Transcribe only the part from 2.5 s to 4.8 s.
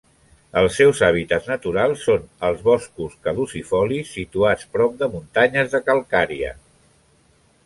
boscos caducifolis situats